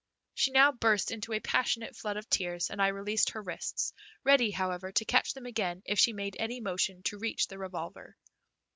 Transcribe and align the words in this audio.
She 0.33 0.49
now 0.49 0.71
burst 0.71 1.11
into 1.11 1.31
a 1.31 1.39
passionate 1.39 1.95
flood 1.95 2.17
of 2.17 2.27
tears, 2.27 2.71
and 2.71 2.81
I 2.81 2.87
released 2.87 3.29
her 3.33 3.41
wrists, 3.43 3.93
ready, 4.23 4.49
however, 4.49 4.91
to 4.91 5.05
catch 5.05 5.35
them 5.35 5.45
again 5.45 5.83
if 5.85 5.99
she 5.99 6.11
made 6.11 6.35
any 6.39 6.59
motion 6.59 7.03
to 7.03 7.19
reach 7.19 7.45
the 7.49 7.59
revolver. 7.59 8.17